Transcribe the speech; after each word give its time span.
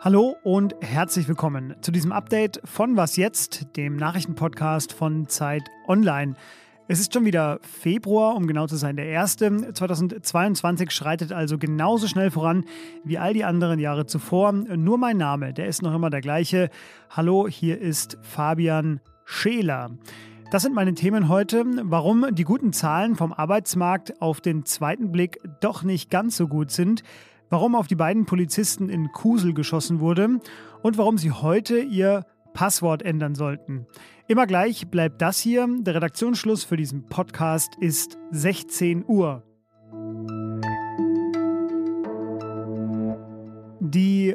Hallo 0.00 0.36
und 0.42 0.74
herzlich 0.80 1.28
willkommen 1.28 1.74
zu 1.82 1.92
diesem 1.92 2.10
Update 2.10 2.62
von 2.64 2.96
Was 2.96 3.16
jetzt, 3.16 3.76
dem 3.76 3.96
Nachrichtenpodcast 3.96 4.94
von 4.94 5.28
Zeit 5.28 5.64
Online. 5.86 6.36
Es 6.88 7.00
ist 7.00 7.12
schon 7.12 7.26
wieder 7.26 7.58
Februar, 7.60 8.34
um 8.34 8.46
genau 8.46 8.66
zu 8.66 8.76
sein, 8.76 8.96
der 8.96 9.08
erste. 9.08 9.74
2022 9.74 10.90
schreitet 10.90 11.30
also 11.30 11.58
genauso 11.58 12.06
schnell 12.08 12.30
voran 12.30 12.64
wie 13.04 13.18
all 13.18 13.34
die 13.34 13.44
anderen 13.44 13.78
Jahre 13.78 14.06
zuvor. 14.06 14.52
Nur 14.52 14.96
mein 14.96 15.18
Name, 15.18 15.52
der 15.52 15.66
ist 15.66 15.82
noch 15.82 15.94
immer 15.94 16.08
der 16.08 16.22
gleiche. 16.22 16.70
Hallo, 17.10 17.46
hier 17.46 17.78
ist 17.78 18.16
Fabian 18.22 19.00
Scheler. 19.26 19.90
Das 20.50 20.62
sind 20.62 20.74
meine 20.74 20.94
Themen 20.94 21.28
heute. 21.28 21.64
Warum 21.82 22.26
die 22.32 22.44
guten 22.44 22.72
Zahlen 22.72 23.16
vom 23.16 23.32
Arbeitsmarkt 23.32 24.22
auf 24.22 24.40
den 24.40 24.64
zweiten 24.64 25.10
Blick 25.10 25.40
doch 25.60 25.82
nicht 25.82 26.10
ganz 26.10 26.36
so 26.36 26.46
gut 26.48 26.70
sind 26.70 27.02
warum 27.54 27.76
auf 27.76 27.86
die 27.86 27.94
beiden 27.94 28.26
Polizisten 28.26 28.88
in 28.88 29.12
Kusel 29.12 29.54
geschossen 29.54 30.00
wurde 30.00 30.40
und 30.82 30.98
warum 30.98 31.18
sie 31.18 31.30
heute 31.30 31.78
ihr 31.78 32.26
Passwort 32.52 33.02
ändern 33.02 33.36
sollten. 33.36 33.86
Immer 34.26 34.48
gleich 34.48 34.88
bleibt 34.88 35.22
das 35.22 35.38
hier. 35.38 35.68
Der 35.68 35.94
Redaktionsschluss 35.94 36.64
für 36.64 36.76
diesen 36.76 37.06
Podcast 37.06 37.76
ist 37.80 38.18
16 38.32 39.04
Uhr. 39.06 39.44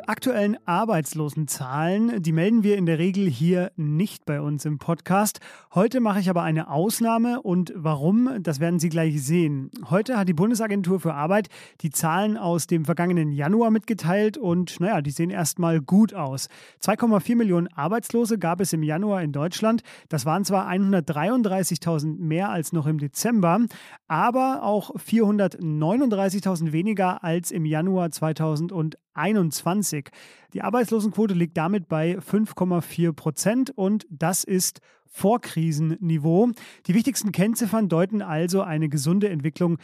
Aktuellen 0.09 0.57
Arbeitslosenzahlen, 0.65 2.23
die 2.23 2.31
melden 2.31 2.63
wir 2.63 2.77
in 2.77 2.87
der 2.87 2.97
Regel 2.97 3.29
hier 3.29 3.71
nicht 3.75 4.25
bei 4.25 4.41
uns 4.41 4.65
im 4.65 4.79
Podcast. 4.79 5.39
Heute 5.75 5.99
mache 5.99 6.19
ich 6.19 6.31
aber 6.31 6.41
eine 6.41 6.71
Ausnahme 6.71 7.43
und 7.43 7.71
warum, 7.75 8.41
das 8.41 8.59
werden 8.59 8.79
Sie 8.79 8.89
gleich 8.89 9.21
sehen. 9.21 9.69
Heute 9.91 10.17
hat 10.17 10.27
die 10.27 10.33
Bundesagentur 10.33 10.99
für 10.99 11.13
Arbeit 11.13 11.49
die 11.81 11.91
Zahlen 11.91 12.37
aus 12.37 12.65
dem 12.65 12.85
vergangenen 12.85 13.31
Januar 13.31 13.69
mitgeteilt 13.69 14.35
und 14.35 14.79
naja, 14.79 15.03
die 15.03 15.11
sehen 15.11 15.29
erstmal 15.29 15.79
gut 15.79 16.15
aus. 16.15 16.47
2,4 16.81 17.35
Millionen 17.35 17.67
Arbeitslose 17.67 18.39
gab 18.39 18.61
es 18.61 18.73
im 18.73 18.81
Januar 18.81 19.21
in 19.21 19.31
Deutschland. 19.31 19.83
Das 20.09 20.25
waren 20.25 20.43
zwar 20.43 20.67
133.000 20.71 22.17
mehr 22.17 22.49
als 22.49 22.73
noch 22.73 22.87
im 22.87 22.97
Dezember, 22.97 23.59
aber 24.07 24.63
auch 24.63 24.89
439.000 24.95 26.71
weniger 26.71 27.23
als 27.23 27.51
im 27.51 27.65
Januar 27.65 28.09
2021. 28.09 29.08
2021. 29.19 30.09
Die 30.53 30.61
Arbeitslosenquote 30.61 31.33
liegt 31.33 31.57
damit 31.57 31.87
bei 31.87 32.17
5,4 32.17 33.13
Prozent 33.13 33.71
und 33.71 34.07
das 34.09 34.43
ist 34.43 34.79
Vorkrisenniveau. 35.07 36.51
Die 36.87 36.93
wichtigsten 36.93 37.31
Kennziffern 37.31 37.89
deuten 37.89 38.21
also 38.21 38.61
eine 38.61 38.89
gesunde 38.89 39.29
Entwicklung 39.29 39.77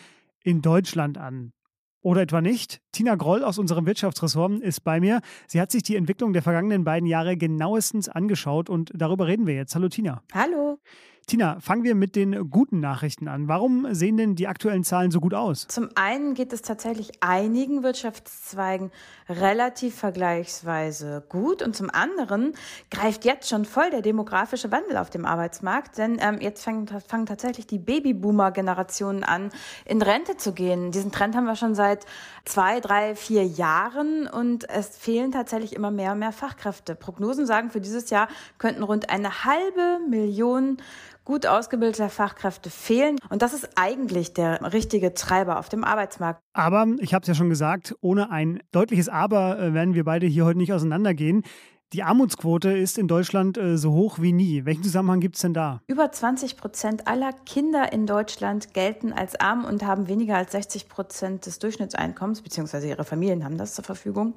in 0.44 0.62
Deutschland 0.62 1.18
an. 1.18 1.52
Oder 2.02 2.22
etwa 2.22 2.40
nicht? 2.40 2.82
Tina 2.92 3.16
Groll 3.16 3.44
aus 3.44 3.58
unserem 3.58 3.88
Wirtschaftsressort 3.88 4.62
ist 4.62 4.84
bei 4.84 5.00
mir. 5.00 5.22
Sie 5.48 5.60
hat 5.60 5.72
sich 5.72 5.82
die 5.82 5.96
Entwicklung 5.96 6.34
der 6.34 6.44
vergangenen 6.44 6.84
beiden 6.84 7.08
Jahre 7.08 7.36
genauestens 7.36 8.10
angeschaut 8.10 8.70
und 8.70 8.92
darüber 8.94 9.26
reden 9.26 9.48
wir 9.48 9.56
jetzt. 9.56 9.74
Hallo 9.74 9.90
Tina. 9.90 10.22
Hallo. 10.32 10.78
Tina, 11.28 11.60
fangen 11.60 11.84
wir 11.84 11.96
mit 11.96 12.16
den 12.16 12.52
guten 12.52 12.80
Nachrichten 12.80 13.28
an. 13.28 13.48
Warum 13.48 13.92
sehen 13.96 14.16
denn 14.16 14.36
die 14.36 14.48
aktuellen 14.48 14.84
Zahlen 14.84 15.10
so 15.10 15.20
gut 15.20 15.34
aus? 15.34 15.66
Zum 15.68 15.90
einen 15.96 16.36
geht 16.36 16.54
es 16.54 16.62
tatsächlich 16.62 17.14
einigen 17.22 17.82
Wirtschaftszweigen 17.82 18.92
relativ 19.28 19.96
vergleichsweise 19.96 21.26
gut 21.28 21.64
und 21.64 21.76
zum 21.76 21.90
anderen 21.90 22.54
greift 22.92 23.26
jetzt 23.26 23.50
schon 23.50 23.66
voll 23.66 23.90
der 23.90 24.04
demografische 24.04 24.72
Wandel 24.72 24.98
auf 24.98 25.10
dem 25.10 25.26
Arbeitsmarkt, 25.26 25.98
denn 25.98 26.20
ähm, 26.22 26.42
jetzt 26.42 26.64
fangen, 26.64 26.88
fangen 26.88 27.26
tatsächlich 27.26 27.66
die 27.66 27.80
Babyboomer-Generationen 27.80 29.24
an, 29.24 29.50
in 29.86 30.04
Rente 30.04 30.38
zu 30.38 30.54
gehen. 30.54 30.92
Diesen 30.92 31.12
Trend 31.12 31.36
haben 31.36 31.46
wir 31.46 31.56
schon 31.56 31.74
seit 31.74 32.06
zwei, 32.46 32.80
drei, 32.80 33.16
vier 33.16 33.44
Jahren 33.44 34.28
und 34.28 34.70
es 34.70 34.96
fehlen 34.96 35.32
tatsächlich 35.32 35.76
immer 35.76 35.90
mehr 35.90 36.12
und 36.12 36.20
mehr 36.20 36.32
Fachkräfte. 36.32 36.94
Prognosen 36.94 37.48
sagen, 37.48 37.72
für 37.72 37.82
dieses 37.82 38.12
Jahr 38.12 38.28
könnten 38.60 38.84
rund 38.84 39.10
eine 39.10 39.44
halbe 39.44 40.00
Million 40.08 40.78
gut 41.26 41.46
ausgebildeter 41.46 42.10
Fachkräfte 42.10 42.70
fehlen. 42.70 43.18
Und 43.30 43.42
das 43.42 43.54
ist 43.54 43.70
eigentlich 43.76 44.34
der 44.34 44.74
richtige 44.74 45.14
Treiber 45.14 45.60
auf 45.60 45.68
dem 45.68 45.84
Arbeitsmarkt. 45.84 46.42
Aber, 46.54 46.88
ich 47.00 47.14
habe 47.14 47.24
es 47.24 47.28
ja 47.28 47.34
schon 47.34 47.50
gesagt, 47.50 47.96
ohne 48.00 48.32
ein 48.32 48.62
deutliches 48.72 49.10
Aber 49.10 49.60
äh, 49.60 49.74
werden 49.74 49.96
wir 49.96 50.06
beide 50.06 50.28
hier 50.28 50.46
heute 50.46 50.60
nicht 50.60 50.72
auseinandergehen. 50.72 51.44
Die 51.96 52.04
Armutsquote 52.04 52.72
ist 52.78 52.98
in 52.98 53.08
Deutschland 53.08 53.58
äh, 53.58 53.78
so 53.78 53.94
hoch 53.94 54.20
wie 54.20 54.34
nie. 54.34 54.66
Welchen 54.66 54.84
Zusammenhang 54.84 55.22
gibt 55.22 55.38
es 55.38 55.44
denn 55.44 55.54
da? 55.54 55.82
Über 55.88 56.12
20 56.12 56.58
Prozent 56.58 57.08
aller 57.08 57.32
Kinder 57.32 57.94
in 57.94 58.06
Deutschland 58.06 58.74
gelten 58.74 59.14
als 59.14 59.40
arm 59.40 59.64
und 59.64 59.86
haben 59.86 60.10
weniger 60.10 60.36
als 60.36 60.52
60 60.52 60.90
Prozent 60.90 61.46
des 61.46 61.58
Durchschnittseinkommens, 61.60 62.42
beziehungsweise 62.42 62.90
ihre 62.90 63.06
Familien 63.06 63.46
haben 63.46 63.58
das 63.58 63.76
zur 63.76 63.86
Verfügung. 63.86 64.34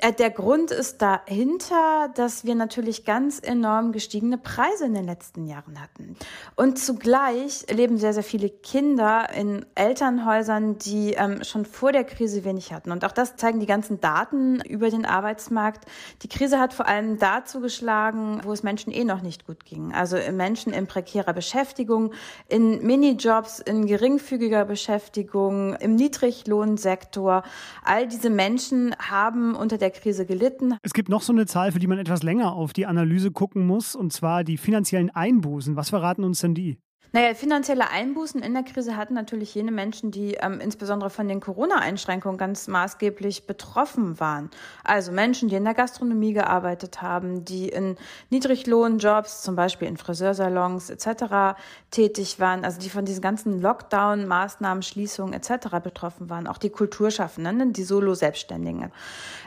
Äh, 0.00 0.12
der 0.12 0.30
Grund 0.30 0.70
ist 0.70 1.02
dahinter, 1.02 2.10
dass 2.14 2.44
wir 2.44 2.54
natürlich 2.54 3.04
ganz 3.04 3.40
enorm 3.40 3.92
gestiegene 3.92 4.38
Preise 4.38 4.86
in 4.86 4.94
den 4.94 5.04
letzten 5.04 5.46
Jahren 5.46 5.80
hatten. 5.80 6.16
Und 6.56 6.78
zugleich 6.78 7.66
leben 7.70 7.98
sehr, 7.98 8.14
sehr 8.14 8.22
viele 8.22 8.48
Kinder 8.48 9.28
in 9.34 9.66
Elternhäusern, 9.74 10.78
die 10.78 11.14
ähm, 11.14 11.44
schon 11.44 11.64
vor 11.64 11.92
der 11.92 12.04
Krise 12.04 12.44
wenig 12.44 12.72
hatten. 12.72 12.92
Und 12.92 13.04
auch 13.04 13.12
das 13.12 13.36
zeigen 13.36 13.60
die 13.60 13.66
ganzen 13.66 14.00
Daten 14.00 14.60
über 14.62 14.90
den 14.90 15.04
Arbeitsmarkt. 15.04 15.84
Die 16.22 16.28
Krise 16.28 16.58
hat 16.58 16.69
vor 16.72 16.86
allem 16.86 17.18
dazu 17.18 17.60
geschlagen, 17.60 18.40
wo 18.44 18.52
es 18.52 18.62
Menschen 18.62 18.92
eh 18.92 19.04
noch 19.04 19.22
nicht 19.22 19.46
gut 19.46 19.64
ging. 19.64 19.92
Also 19.92 20.16
Menschen 20.32 20.72
in 20.72 20.86
prekärer 20.86 21.32
Beschäftigung, 21.32 22.12
in 22.48 22.84
Minijobs, 22.84 23.60
in 23.60 23.86
geringfügiger 23.86 24.64
Beschäftigung, 24.64 25.74
im 25.74 25.94
Niedriglohnsektor. 25.94 27.42
All 27.84 28.08
diese 28.08 28.30
Menschen 28.30 28.94
haben 28.98 29.54
unter 29.54 29.78
der 29.78 29.90
Krise 29.90 30.26
gelitten. 30.26 30.76
Es 30.82 30.92
gibt 30.92 31.08
noch 31.08 31.22
so 31.22 31.32
eine 31.32 31.46
Zahl, 31.46 31.72
für 31.72 31.78
die 31.78 31.86
man 31.86 31.98
etwas 31.98 32.22
länger 32.22 32.52
auf 32.52 32.72
die 32.72 32.86
Analyse 32.86 33.30
gucken 33.30 33.66
muss, 33.66 33.94
und 33.94 34.12
zwar 34.12 34.44
die 34.44 34.56
finanziellen 34.56 35.10
Einbußen. 35.10 35.76
Was 35.76 35.90
verraten 35.90 36.24
uns 36.24 36.40
denn 36.40 36.54
die? 36.54 36.78
Naja, 37.12 37.34
finanzielle 37.34 37.90
Einbußen 37.90 38.40
in 38.40 38.54
der 38.54 38.62
Krise 38.62 38.96
hatten 38.96 39.14
natürlich 39.14 39.52
jene 39.56 39.72
Menschen, 39.72 40.12
die 40.12 40.34
ähm, 40.34 40.60
insbesondere 40.60 41.10
von 41.10 41.26
den 41.26 41.40
Corona-Einschränkungen 41.40 42.38
ganz 42.38 42.68
maßgeblich 42.68 43.48
betroffen 43.48 44.20
waren. 44.20 44.48
Also 44.84 45.10
Menschen, 45.10 45.48
die 45.48 45.56
in 45.56 45.64
der 45.64 45.74
Gastronomie 45.74 46.34
gearbeitet 46.34 47.02
haben, 47.02 47.44
die 47.44 47.68
in 47.68 47.96
Niedriglohnjobs, 48.30 49.42
zum 49.42 49.56
Beispiel 49.56 49.88
in 49.88 49.96
Friseursalons 49.96 50.88
etc. 50.88 51.58
tätig 51.90 52.38
waren, 52.38 52.64
also 52.64 52.78
die 52.78 52.90
von 52.90 53.04
diesen 53.04 53.22
ganzen 53.22 53.60
Lockdown-Maßnahmen, 53.60 54.82
Schließungen 54.82 55.34
etc. 55.34 55.80
betroffen 55.82 56.30
waren. 56.30 56.46
Auch 56.46 56.58
die 56.58 56.70
Kulturschaffenden, 56.70 57.72
die 57.72 57.82
Solo-Selbstständigen. 57.82 58.92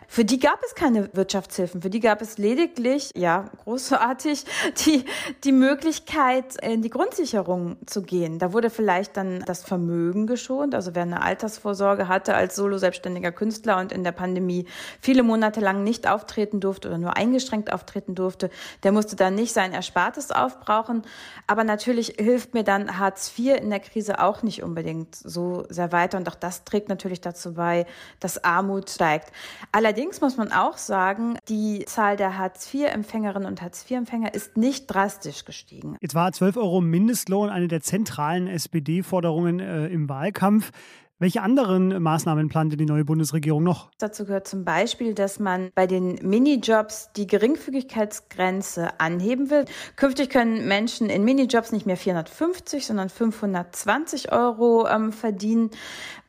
Für 0.09 0.25
die 0.25 0.39
gab 0.39 0.61
es 0.65 0.75
keine 0.75 1.09
Wirtschaftshilfen. 1.13 1.81
Für 1.81 1.89
die 1.89 2.01
gab 2.01 2.21
es 2.21 2.37
lediglich, 2.37 3.11
ja, 3.15 3.45
großartig, 3.63 4.43
die, 4.85 5.05
die 5.45 5.53
Möglichkeit, 5.53 6.61
in 6.61 6.81
die 6.81 6.89
Grundsicherung 6.89 7.42
Versicherung 7.43 7.77
zu 7.85 8.01
gehen. 8.01 8.39
Da 8.39 8.53
wurde 8.53 8.69
vielleicht 8.69 9.17
dann 9.17 9.43
das 9.45 9.63
Vermögen 9.63 10.27
geschont. 10.27 10.75
Also 10.75 10.95
wer 10.95 11.03
eine 11.03 11.21
Altersvorsorge 11.21 12.07
hatte 12.07 12.35
als 12.35 12.55
solo-selbstständiger 12.55 13.31
Künstler 13.31 13.79
und 13.79 13.91
in 13.91 14.03
der 14.03 14.11
Pandemie 14.11 14.65
viele 15.01 15.23
Monate 15.23 15.59
lang 15.59 15.83
nicht 15.83 16.07
auftreten 16.07 16.59
durfte 16.59 16.87
oder 16.87 16.97
nur 16.97 17.17
eingeschränkt 17.17 17.71
auftreten 17.71 18.15
durfte, 18.15 18.49
der 18.83 18.91
musste 18.91 19.15
dann 19.15 19.35
nicht 19.35 19.53
sein 19.53 19.73
Erspartes 19.73 20.31
aufbrauchen. 20.31 21.03
Aber 21.47 21.63
natürlich 21.63 22.15
hilft 22.17 22.53
mir 22.53 22.63
dann 22.63 22.97
Hartz 22.97 23.31
IV 23.37 23.57
in 23.61 23.69
der 23.69 23.79
Krise 23.79 24.19
auch 24.19 24.43
nicht 24.43 24.63
unbedingt 24.63 25.15
so 25.15 25.65
sehr 25.69 25.91
weiter. 25.91 26.17
Und 26.17 26.29
auch 26.29 26.35
das 26.35 26.63
trägt 26.63 26.89
natürlich 26.89 27.21
dazu 27.21 27.53
bei, 27.53 27.85
dass 28.19 28.43
Armut 28.43 28.89
steigt. 28.89 29.31
Allerdings 29.71 30.21
muss 30.21 30.37
man 30.37 30.51
auch 30.51 30.77
sagen, 30.77 31.37
die 31.49 31.85
Zahl 31.85 32.15
der 32.15 32.37
Hartz 32.37 32.73
IV-Empfängerinnen 32.73 33.47
und 33.47 33.61
Hartz 33.61 33.89
IV-Empfänger 33.89 34.33
ist 34.33 34.57
nicht 34.57 34.87
drastisch 34.87 35.45
gestiegen. 35.45 35.97
Jetzt 35.99 36.15
war 36.15 36.31
12 36.31 36.57
Euro 36.57 36.81
Mindestlohn 36.81 37.32
Mindestlohn 37.33 37.49
eine 37.49 37.67
der 37.67 37.81
zentralen 37.81 38.47
SPD-Forderungen 38.47 39.59
äh, 39.59 39.88
im 39.88 40.07
Wahlkampf. 40.07 40.71
Welche 41.19 41.41
anderen 41.41 42.01
Maßnahmen 42.01 42.50
plante 42.50 42.75
die 42.75 42.85
neue 42.85 43.06
Bundesregierung 43.06 43.63
noch? 43.63 43.89
Dazu 43.97 44.25
gehört 44.25 44.47
zum 44.47 44.65
Beispiel, 44.65 45.13
dass 45.13 45.39
man 45.39 45.71
bei 45.74 45.88
den 45.88 46.15
Minijobs 46.21 47.12
die 47.15 47.27
Geringfügigkeitsgrenze 47.27 49.00
anheben 49.00 49.50
will. 49.50 49.65
Künftig 49.95 50.30
können 50.30 50.68
Menschen 50.68 51.09
in 51.09 51.24
Minijobs 51.24 51.71
nicht 51.71 51.85
mehr 51.85 51.97
450, 51.97 52.85
sondern 52.85 53.09
520 53.09 54.31
Euro 54.31 54.88
ähm, 54.88 55.13
verdienen. 55.13 55.69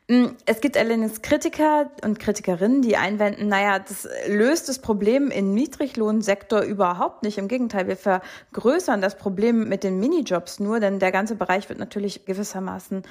Mm, 0.07 0.37
es 0.45 0.61
gibt 0.61 0.77
allerdings 0.77 1.23
Kritiker 1.23 1.91
und 2.03 2.19
Kritikerinnen, 2.19 2.83
die 2.83 2.99
einwenden, 2.99 3.49
naja, 3.49 3.79
das 3.79 4.07
löst 4.29 4.69
das 4.69 4.79
Problem 4.79 5.31
im 5.31 5.55
Niedriglohnsektor 5.55 6.61
überhaupt 6.61 7.23
nicht. 7.23 7.39
Im 7.39 7.49
Gegenteil, 7.49 7.89
wir 7.89 7.97
vergrößern 7.97 9.01
das 9.01 9.17
Problem 9.17 9.67
mit 9.67 9.83
den 9.83 9.99
Minijobs 10.01 10.61
nur, 10.61 10.79
denn 10.79 10.99
der 10.99 11.11
ganze 11.11 11.37
Bereich 11.37 11.71
wird 11.71 11.79
natürlich 11.79 12.27
gewissermaßen 12.27 13.03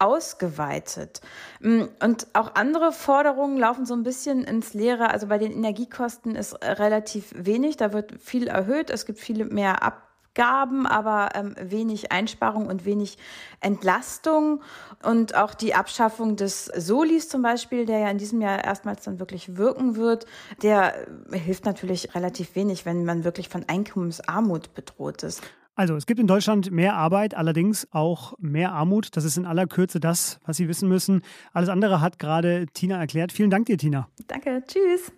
ausgeweitet. 0.00 1.20
Mm, 1.60 1.84
und 2.02 2.26
auch 2.32 2.56
andere 2.56 2.90
Forderungen 2.90 3.56
laufen 3.56 3.86
so 3.86 3.94
ein 3.94 4.02
bisschen 4.02 4.42
ins 4.42 4.74
Leere. 4.74 5.10
Also 5.10 5.28
bei 5.28 5.38
den 5.38 5.52
Energiekosten 5.52 6.34
ist 6.34 6.54
relativ 6.64 7.32
wenig, 7.36 7.76
da 7.76 7.92
wird 7.92 8.20
viel 8.20 8.48
erhöht, 8.48 8.90
es 8.90 9.06
gibt 9.06 9.20
viele 9.20 9.44
mehr 9.44 9.84
Ab 9.84 10.09
Ausgaben, 10.40 10.86
aber 10.86 11.30
ähm, 11.34 11.54
wenig 11.60 12.12
Einsparung 12.12 12.66
und 12.66 12.84
wenig 12.84 13.18
Entlastung. 13.60 14.62
Und 15.02 15.34
auch 15.34 15.54
die 15.54 15.74
Abschaffung 15.74 16.36
des 16.36 16.66
Solis 16.66 17.28
zum 17.28 17.42
Beispiel, 17.42 17.86
der 17.86 17.98
ja 17.98 18.10
in 18.10 18.18
diesem 18.18 18.40
Jahr 18.40 18.64
erstmals 18.64 19.04
dann 19.04 19.18
wirklich 19.18 19.56
wirken 19.56 19.96
wird, 19.96 20.26
der 20.62 20.94
hilft 21.30 21.66
natürlich 21.66 22.14
relativ 22.14 22.54
wenig, 22.54 22.86
wenn 22.86 23.04
man 23.04 23.24
wirklich 23.24 23.48
von 23.48 23.64
Einkommensarmut 23.68 24.74
bedroht 24.74 25.22
ist. 25.22 25.42
Also 25.74 25.94
es 25.94 26.06
gibt 26.06 26.20
in 26.20 26.26
Deutschland 26.26 26.70
mehr 26.70 26.94
Arbeit, 26.94 27.34
allerdings 27.34 27.86
auch 27.90 28.34
mehr 28.38 28.72
Armut. 28.72 29.16
Das 29.16 29.24
ist 29.24 29.36
in 29.36 29.46
aller 29.46 29.66
Kürze 29.66 30.00
das, 30.00 30.38
was 30.44 30.56
Sie 30.56 30.68
wissen 30.68 30.88
müssen. 30.88 31.22
Alles 31.52 31.68
andere 31.68 32.00
hat 32.00 32.18
gerade 32.18 32.66
Tina 32.72 32.98
erklärt. 32.98 33.32
Vielen 33.32 33.50
Dank 33.50 33.66
dir, 33.66 33.78
Tina. 33.78 34.08
Danke, 34.26 34.62
tschüss. 34.66 35.12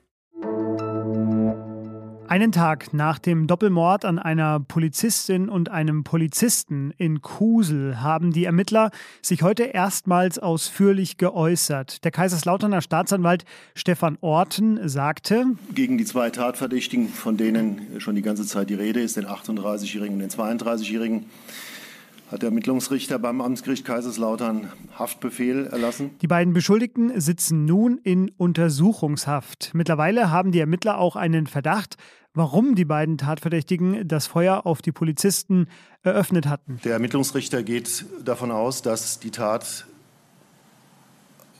Einen 2.32 2.50
Tag 2.50 2.94
nach 2.94 3.18
dem 3.18 3.46
Doppelmord 3.46 4.06
an 4.06 4.18
einer 4.18 4.58
Polizistin 4.58 5.50
und 5.50 5.70
einem 5.70 6.02
Polizisten 6.02 6.90
in 6.96 7.20
Kusel 7.20 8.00
haben 8.00 8.32
die 8.32 8.46
Ermittler 8.46 8.90
sich 9.20 9.42
heute 9.42 9.64
erstmals 9.64 10.38
ausführlich 10.38 11.18
geäußert. 11.18 12.02
Der 12.04 12.10
Kaiserslauterner 12.10 12.80
Staatsanwalt 12.80 13.44
Stefan 13.74 14.16
Orten 14.22 14.88
sagte, 14.88 15.44
gegen 15.74 15.98
die 15.98 16.06
zwei 16.06 16.30
Tatverdächtigen, 16.30 17.10
von 17.10 17.36
denen 17.36 18.00
schon 18.00 18.14
die 18.14 18.22
ganze 18.22 18.46
Zeit 18.46 18.70
die 18.70 18.76
Rede 18.76 19.00
ist, 19.00 19.18
den 19.18 19.26
38-Jährigen 19.26 20.14
und 20.14 20.20
den 20.20 20.30
32-Jährigen, 20.30 21.26
hat 22.32 22.40
der 22.40 22.48
Ermittlungsrichter 22.48 23.18
beim 23.18 23.42
Amtsgericht 23.42 23.84
Kaiserslautern 23.84 24.72
Haftbefehl 24.98 25.66
erlassen. 25.66 26.12
Die 26.22 26.26
beiden 26.26 26.54
Beschuldigten 26.54 27.20
sitzen 27.20 27.66
nun 27.66 27.98
in 27.98 28.30
Untersuchungshaft. 28.30 29.70
Mittlerweile 29.74 30.30
haben 30.30 30.50
die 30.50 30.60
Ermittler 30.60 30.96
auch 30.96 31.14
einen 31.14 31.46
Verdacht, 31.46 31.96
warum 32.32 32.74
die 32.74 32.86
beiden 32.86 33.18
Tatverdächtigen 33.18 34.08
das 34.08 34.26
Feuer 34.26 34.64
auf 34.64 34.80
die 34.80 34.92
Polizisten 34.92 35.66
eröffnet 36.02 36.46
hatten. 36.46 36.80
Der 36.84 36.94
Ermittlungsrichter 36.94 37.62
geht 37.62 38.06
davon 38.24 38.50
aus, 38.50 38.80
dass 38.80 39.20
die 39.20 39.30
Tat 39.30 39.86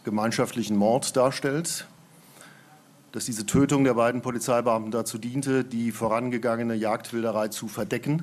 gemeinschaftlichen 0.04 0.76
Mord 0.76 1.14
darstellt, 1.16 1.86
dass 3.12 3.26
diese 3.26 3.44
Tötung 3.44 3.84
der 3.84 3.94
beiden 3.94 4.22
Polizeibeamten 4.22 4.90
dazu 4.90 5.18
diente, 5.18 5.64
die 5.64 5.92
vorangegangene 5.92 6.74
Jagdwilderei 6.74 7.48
zu 7.48 7.68
verdecken. 7.68 8.22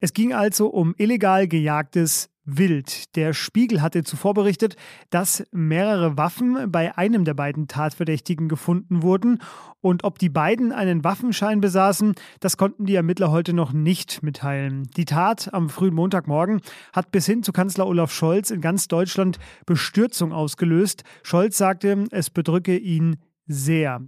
Es 0.00 0.12
ging 0.12 0.34
also 0.34 0.68
um 0.68 0.94
illegal 0.98 1.48
gejagtes 1.48 2.28
Wild. 2.46 3.16
Der 3.16 3.34
Spiegel 3.34 3.82
hatte 3.82 4.04
zuvor 4.04 4.32
berichtet, 4.34 4.76
dass 5.10 5.44
mehrere 5.52 6.16
Waffen 6.16 6.70
bei 6.70 6.96
einem 6.96 7.24
der 7.24 7.34
beiden 7.34 7.66
Tatverdächtigen 7.66 8.48
gefunden 8.48 9.02
wurden. 9.02 9.42
Und 9.80 10.04
ob 10.04 10.18
die 10.18 10.28
beiden 10.28 10.72
einen 10.72 11.02
Waffenschein 11.02 11.60
besaßen, 11.60 12.14
das 12.40 12.56
konnten 12.56 12.86
die 12.86 12.94
Ermittler 12.94 13.30
heute 13.30 13.52
noch 13.52 13.72
nicht 13.72 14.22
mitteilen. 14.22 14.88
Die 14.96 15.06
Tat 15.06 15.52
am 15.52 15.68
frühen 15.68 15.94
Montagmorgen 15.94 16.60
hat 16.92 17.10
bis 17.10 17.26
hin 17.26 17.42
zu 17.42 17.52
Kanzler 17.52 17.86
Olaf 17.86 18.12
Scholz 18.12 18.50
in 18.50 18.60
ganz 18.60 18.86
Deutschland 18.86 19.38
Bestürzung 19.66 20.32
ausgelöst. 20.32 21.02
Scholz 21.24 21.58
sagte, 21.58 22.04
es 22.10 22.30
bedrücke 22.30 22.76
ihn 22.76 23.16
sehr. 23.46 24.02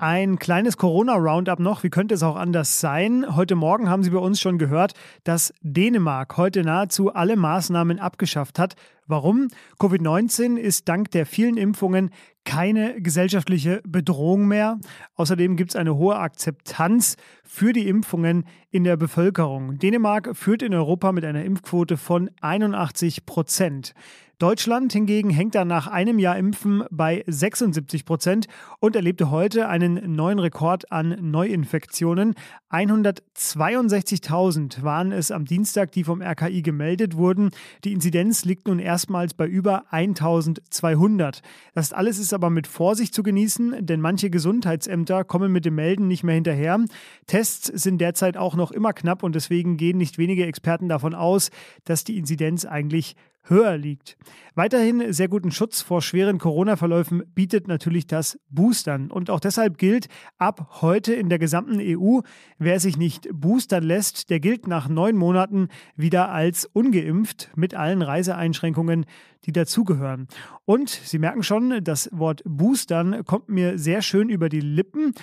Ein 0.00 0.38
kleines 0.38 0.78
Corona-Roundup 0.78 1.58
noch. 1.58 1.82
Wie 1.82 1.90
könnte 1.90 2.14
es 2.14 2.22
auch 2.22 2.36
anders 2.36 2.80
sein? 2.80 3.36
Heute 3.36 3.54
Morgen 3.54 3.90
haben 3.90 4.02
Sie 4.02 4.08
bei 4.08 4.18
uns 4.18 4.40
schon 4.40 4.56
gehört, 4.56 4.94
dass 5.24 5.52
Dänemark 5.60 6.38
heute 6.38 6.64
nahezu 6.64 7.12
alle 7.12 7.36
Maßnahmen 7.36 7.98
abgeschafft 7.98 8.58
hat. 8.58 8.76
Warum? 9.06 9.48
Covid-19 9.78 10.56
ist 10.56 10.88
dank 10.88 11.10
der 11.10 11.26
vielen 11.26 11.58
Impfungen 11.58 12.08
keine 12.46 13.02
gesellschaftliche 13.02 13.82
Bedrohung 13.86 14.48
mehr. 14.48 14.78
Außerdem 15.16 15.56
gibt 15.56 15.72
es 15.72 15.76
eine 15.76 15.94
hohe 15.96 16.16
Akzeptanz 16.16 17.16
für 17.44 17.74
die 17.74 17.86
Impfungen 17.86 18.46
in 18.70 18.84
der 18.84 18.96
Bevölkerung. 18.96 19.78
Dänemark 19.78 20.34
führt 20.34 20.62
in 20.62 20.72
Europa 20.72 21.12
mit 21.12 21.26
einer 21.26 21.44
Impfquote 21.44 21.98
von 21.98 22.30
81 22.40 23.26
Prozent. 23.26 23.92
Deutschland 24.40 24.92
hingegen 24.94 25.28
hängt 25.28 25.54
dann 25.54 25.68
nach 25.68 25.86
einem 25.86 26.18
Jahr 26.18 26.38
Impfen 26.38 26.82
bei 26.90 27.22
76 27.26 28.06
Prozent 28.06 28.46
und 28.78 28.96
erlebte 28.96 29.30
heute 29.30 29.68
einen 29.68 30.16
neuen 30.16 30.38
Rekord 30.38 30.90
an 30.90 31.18
Neuinfektionen. 31.20 32.34
162.000 32.70 34.82
waren 34.82 35.12
es 35.12 35.30
am 35.30 35.44
Dienstag, 35.44 35.92
die 35.92 36.04
vom 36.04 36.22
RKI 36.22 36.62
gemeldet 36.62 37.18
wurden. 37.18 37.50
Die 37.84 37.92
Inzidenz 37.92 38.46
liegt 38.46 38.66
nun 38.66 38.78
erstmals 38.78 39.34
bei 39.34 39.46
über 39.46 39.92
1200. 39.92 41.42
Das 41.74 41.92
alles 41.92 42.18
ist 42.18 42.32
aber 42.32 42.48
mit 42.48 42.66
Vorsicht 42.66 43.12
zu 43.12 43.22
genießen, 43.22 43.84
denn 43.84 44.00
manche 44.00 44.30
Gesundheitsämter 44.30 45.22
kommen 45.22 45.52
mit 45.52 45.66
dem 45.66 45.74
Melden 45.74 46.08
nicht 46.08 46.24
mehr 46.24 46.36
hinterher. 46.36 46.82
Tests 47.26 47.66
sind 47.66 47.98
derzeit 47.98 48.38
auch 48.38 48.56
noch 48.56 48.70
immer 48.70 48.94
knapp 48.94 49.22
und 49.22 49.34
deswegen 49.34 49.76
gehen 49.76 49.98
nicht 49.98 50.16
wenige 50.16 50.46
Experten 50.46 50.88
davon 50.88 51.14
aus, 51.14 51.50
dass 51.84 52.04
die 52.04 52.16
Inzidenz 52.16 52.64
eigentlich 52.64 53.16
höher 53.44 53.76
liegt. 53.76 54.16
Weiterhin 54.54 55.12
sehr 55.12 55.28
guten 55.28 55.50
Schutz 55.50 55.80
vor 55.80 56.02
schweren 56.02 56.38
Corona-Verläufen 56.38 57.22
bietet 57.34 57.68
natürlich 57.68 58.06
das 58.06 58.38
Boostern. 58.48 59.10
Und 59.10 59.30
auch 59.30 59.40
deshalb 59.40 59.78
gilt 59.78 60.08
ab 60.38 60.80
heute 60.80 61.14
in 61.14 61.28
der 61.28 61.38
gesamten 61.38 61.78
EU, 61.80 62.20
wer 62.58 62.80
sich 62.80 62.96
nicht 62.96 63.28
boostern 63.32 63.84
lässt, 63.84 64.30
der 64.30 64.40
gilt 64.40 64.66
nach 64.66 64.88
neun 64.88 65.16
Monaten 65.16 65.68
wieder 65.96 66.30
als 66.30 66.66
ungeimpft 66.66 67.50
mit 67.56 67.74
allen 67.74 68.02
Reiseeinschränkungen, 68.02 69.06
die 69.46 69.52
dazugehören. 69.52 70.28
Und 70.64 70.90
Sie 70.90 71.18
merken 71.18 71.42
schon, 71.42 71.82
das 71.82 72.10
Wort 72.12 72.42
Boostern 72.44 73.24
kommt 73.24 73.48
mir 73.48 73.78
sehr 73.78 74.02
schön 74.02 74.28
über 74.28 74.48
die 74.48 74.60
Lippen. 74.60 75.14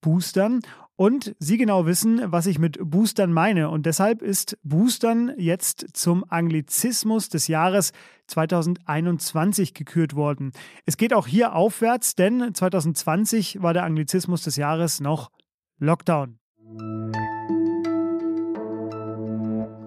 Boostern 0.00 0.60
und 0.96 1.36
Sie 1.38 1.58
genau 1.58 1.86
wissen, 1.86 2.20
was 2.24 2.46
ich 2.46 2.58
mit 2.58 2.78
Boostern 2.80 3.32
meine. 3.32 3.70
Und 3.70 3.86
deshalb 3.86 4.20
ist 4.20 4.58
Boostern 4.64 5.32
jetzt 5.36 5.86
zum 5.92 6.24
Anglizismus 6.28 7.28
des 7.28 7.46
Jahres 7.46 7.92
2021 8.26 9.74
gekürt 9.74 10.16
worden. 10.16 10.50
Es 10.86 10.96
geht 10.96 11.14
auch 11.14 11.28
hier 11.28 11.54
aufwärts, 11.54 12.16
denn 12.16 12.52
2020 12.52 13.62
war 13.62 13.74
der 13.74 13.84
Anglizismus 13.84 14.42
des 14.42 14.56
Jahres 14.56 15.00
noch 15.00 15.30
Lockdown. 15.78 16.40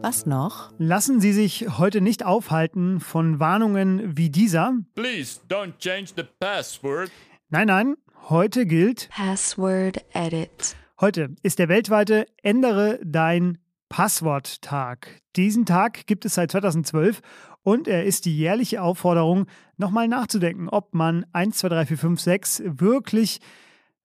Was 0.01 0.25
noch? 0.25 0.71
Lassen 0.77 1.19
Sie 1.19 1.33
sich 1.33 1.77
heute 1.77 1.99
nicht 1.99 2.25
aufhalten 2.25 3.01
von 3.01 3.39
Warnungen 3.39 4.17
wie 4.17 4.29
dieser. 4.29 4.73
Please 4.95 5.41
don't 5.49 5.77
change 5.77 6.13
the 6.15 6.23
password. 6.39 7.11
Nein, 7.49 7.67
nein, 7.67 7.95
heute 8.29 8.65
gilt 8.65 9.09
Password 9.09 10.03
Edit. 10.13 10.75
Heute 10.99 11.35
ist 11.43 11.59
der 11.59 11.69
weltweite 11.69 12.25
Ändere 12.41 12.99
dein 13.03 13.57
Passwort-Tag. 13.89 15.19
Diesen 15.35 15.65
Tag 15.65 16.05
gibt 16.07 16.25
es 16.25 16.35
seit 16.35 16.51
2012 16.51 17.21
und 17.63 17.87
er 17.87 18.05
ist 18.05 18.25
die 18.25 18.37
jährliche 18.37 18.81
Aufforderung, 18.81 19.47
nochmal 19.77 20.07
nachzudenken, 20.07 20.69
ob 20.69 20.93
man 20.93 21.25
1, 21.33 21.57
2, 21.57 21.69
3, 21.69 21.85
4, 21.87 21.97
5, 21.97 22.19
6 22.21 22.63
wirklich 22.65 23.39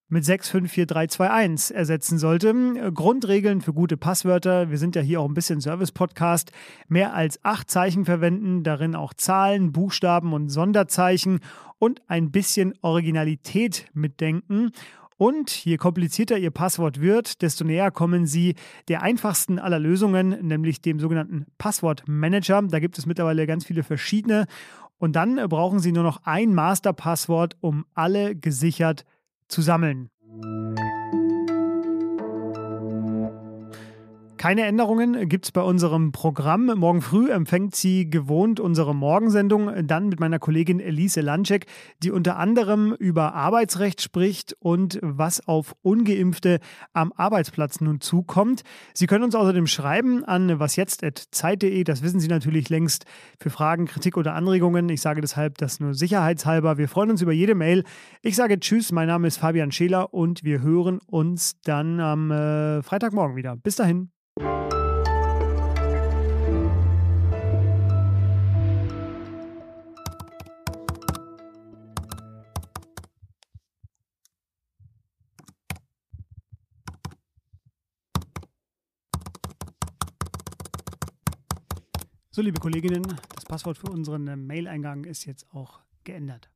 mit 0.08 0.24
654321 0.24 1.76
ersetzen 1.76 2.18
sollte. 2.18 2.92
Grundregeln 2.94 3.60
für 3.60 3.72
gute 3.72 3.96
Passwörter. 3.96 4.70
Wir 4.70 4.78
sind 4.78 4.94
ja 4.94 5.02
hier 5.02 5.20
auch 5.20 5.28
ein 5.28 5.34
bisschen 5.34 5.60
Service-Podcast. 5.60 6.52
Mehr 6.88 7.14
als 7.14 7.44
acht 7.44 7.70
Zeichen 7.70 8.04
verwenden, 8.04 8.62
darin 8.62 8.94
auch 8.94 9.14
Zahlen, 9.14 9.72
Buchstaben 9.72 10.32
und 10.32 10.48
Sonderzeichen 10.48 11.40
und 11.78 12.02
ein 12.06 12.30
bisschen 12.30 12.74
Originalität 12.82 13.88
mitdenken. 13.94 14.70
Und 15.18 15.64
je 15.64 15.76
komplizierter 15.76 16.36
Ihr 16.36 16.50
Passwort 16.50 17.00
wird, 17.00 17.40
desto 17.42 17.64
näher 17.64 17.90
kommen 17.90 18.26
Sie 18.26 18.54
der 18.88 19.02
einfachsten 19.02 19.58
aller 19.58 19.78
Lösungen, 19.78 20.46
nämlich 20.46 20.82
dem 20.82 21.00
sogenannten 21.00 21.46
Passwortmanager. 21.58 22.62
Da 22.62 22.78
gibt 22.78 22.98
es 22.98 23.06
mittlerweile 23.06 23.46
ganz 23.46 23.64
viele 23.64 23.82
verschiedene. 23.82 24.46
Und 24.98 25.16
dann 25.16 25.36
brauchen 25.48 25.80
Sie 25.80 25.92
nur 25.92 26.04
noch 26.04 26.20
ein 26.24 26.54
Masterpasswort, 26.54 27.56
um 27.60 27.86
alle 27.94 28.36
gesichert 28.36 29.04
zu 29.48 29.62
sammeln. 29.62 30.10
Keine 34.46 34.64
Änderungen 34.64 35.28
gibt 35.28 35.46
es 35.46 35.50
bei 35.50 35.60
unserem 35.60 36.12
Programm. 36.12 36.66
Morgen 36.66 37.02
früh 37.02 37.32
empfängt 37.32 37.74
sie 37.74 38.08
gewohnt 38.08 38.60
unsere 38.60 38.94
Morgensendung, 38.94 39.72
dann 39.88 40.08
mit 40.08 40.20
meiner 40.20 40.38
Kollegin 40.38 40.78
Elise 40.78 41.20
Lanczek, 41.20 41.66
die 42.04 42.12
unter 42.12 42.36
anderem 42.36 42.92
über 42.92 43.34
Arbeitsrecht 43.34 44.00
spricht 44.00 44.54
und 44.60 45.00
was 45.02 45.48
auf 45.48 45.74
ungeimpfte 45.82 46.60
am 46.92 47.12
Arbeitsplatz 47.16 47.80
nun 47.80 48.00
zukommt. 48.00 48.62
Sie 48.94 49.08
können 49.08 49.24
uns 49.24 49.34
außerdem 49.34 49.66
schreiben 49.66 50.24
an 50.24 50.60
wasjetzt.zeit.de, 50.60 51.82
das 51.82 52.04
wissen 52.04 52.20
Sie 52.20 52.28
natürlich 52.28 52.68
längst, 52.68 53.04
für 53.40 53.50
Fragen, 53.50 53.86
Kritik 53.86 54.16
oder 54.16 54.34
Anregungen. 54.34 54.88
Ich 54.90 55.00
sage 55.00 55.22
deshalb 55.22 55.58
das 55.58 55.80
nur 55.80 55.92
sicherheitshalber. 55.92 56.78
Wir 56.78 56.88
freuen 56.88 57.10
uns 57.10 57.20
über 57.20 57.32
jede 57.32 57.56
Mail. 57.56 57.82
Ich 58.22 58.36
sage 58.36 58.60
Tschüss, 58.60 58.92
mein 58.92 59.08
Name 59.08 59.26
ist 59.26 59.38
Fabian 59.38 59.72
Scheler 59.72 60.14
und 60.14 60.44
wir 60.44 60.62
hören 60.62 61.00
uns 61.04 61.60
dann 61.64 61.98
am 61.98 62.30
äh, 62.30 62.80
Freitagmorgen 62.84 63.34
wieder. 63.34 63.56
Bis 63.56 63.74
dahin. 63.74 64.15
So, 82.36 82.42
liebe 82.42 82.60
Kolleginnen, 82.60 83.02
das 83.34 83.46
Passwort 83.46 83.78
für 83.78 83.90
unseren 83.90 84.46
Mail-Eingang 84.46 85.04
ist 85.04 85.24
jetzt 85.24 85.50
auch 85.54 85.80
geändert. 86.04 86.50